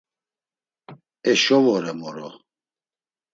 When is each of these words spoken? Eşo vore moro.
Eşo 1.31 1.57
vore 1.63 1.93
moro. 2.01 2.29